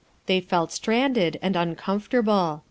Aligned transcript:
They 0.25 0.39
felt 0.41 0.71
stranded 0.71 1.37
and 1.43 1.55
uncomfortable. 1.55 2.59